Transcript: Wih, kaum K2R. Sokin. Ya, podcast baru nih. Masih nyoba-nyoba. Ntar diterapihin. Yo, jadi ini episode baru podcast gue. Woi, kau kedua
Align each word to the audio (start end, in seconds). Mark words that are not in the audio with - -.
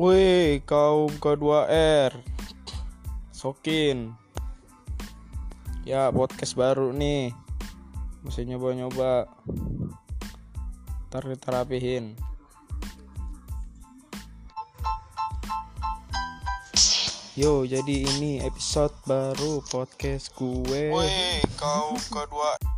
Wih, 0.00 0.64
kaum 0.64 1.12
K2R. 1.20 2.24
Sokin. 3.36 4.16
Ya, 5.84 6.08
podcast 6.08 6.56
baru 6.56 6.88
nih. 6.88 7.36
Masih 8.24 8.48
nyoba-nyoba. 8.48 9.28
Ntar 11.12 11.28
diterapihin. 11.28 12.16
Yo, 17.36 17.68
jadi 17.68 18.08
ini 18.16 18.40
episode 18.40 18.96
baru 19.04 19.60
podcast 19.68 20.32
gue. 20.32 20.96
Woi, 20.96 21.44
kau 21.60 21.92
kedua 22.08 22.69